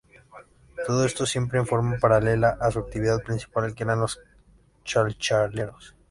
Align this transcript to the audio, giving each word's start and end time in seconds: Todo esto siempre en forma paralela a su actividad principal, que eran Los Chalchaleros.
Todo 0.87 1.05
esto 1.05 1.27
siempre 1.27 1.59
en 1.59 1.67
forma 1.67 1.99
paralela 1.99 2.57
a 2.59 2.71
su 2.71 2.79
actividad 2.79 3.21
principal, 3.21 3.75
que 3.75 3.83
eran 3.83 3.99
Los 3.99 4.19
Chalchaleros. 4.83 5.93